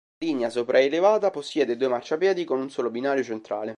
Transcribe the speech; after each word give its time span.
La 0.17 0.25
linea 0.25 0.49
sopraelevata 0.49 1.29
possiede 1.29 1.77
due 1.77 1.87
marciapiedi 1.87 2.43
con 2.43 2.59
un 2.59 2.71
solo 2.71 2.89
binario 2.89 3.21
centrale. 3.21 3.69